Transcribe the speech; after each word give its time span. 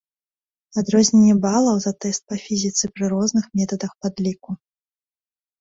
Адрозненне 0.81 1.35
балаў 1.43 1.75
за 1.83 1.93
тэст 2.05 2.21
па 2.31 2.35
фізіцы 2.45 2.83
пры 2.97 3.05
розных 3.15 3.45
метадах 3.61 3.91
падліку. 4.07 4.51